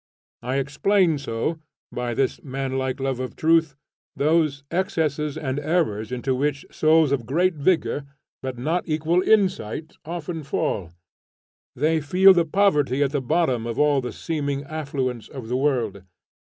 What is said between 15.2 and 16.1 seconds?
of the world.